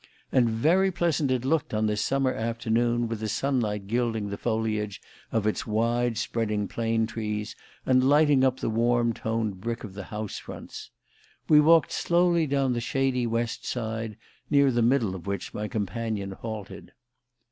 And 0.31 0.49
very 0.49 0.91
pleasant 0.91 1.29
it 1.29 1.45
looked 1.45 1.75
on 1.75 1.85
this 1.85 2.03
summer 2.03 2.33
afternoon, 2.33 3.07
with 3.07 3.19
the 3.19 3.29
sunlight 3.29 3.85
gilding 3.85 4.29
the 4.31 4.35
foliage 4.39 4.99
of 5.31 5.45
its 5.45 5.67
wide 5.67 6.17
spreading 6.17 6.67
plane 6.67 7.05
trees 7.05 7.55
and 7.85 8.09
lighting 8.09 8.43
up 8.43 8.59
the 8.61 8.69
warm 8.71 9.13
toned 9.13 9.61
brick 9.61 9.83
of 9.83 9.93
the 9.93 10.05
house 10.05 10.39
fronts. 10.39 10.89
We 11.47 11.59
walked 11.59 11.91
slowly 11.91 12.47
down 12.47 12.73
the 12.73 12.81
shady 12.81 13.27
west 13.27 13.63
side, 13.63 14.17
near 14.49 14.71
the 14.71 14.81
middle 14.81 15.13
of 15.13 15.27
which 15.27 15.53
my 15.53 15.67
companion 15.67 16.31
halted. 16.31 16.93